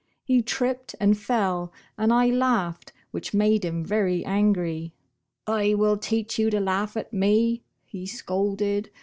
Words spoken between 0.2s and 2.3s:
He tripped and fell, and I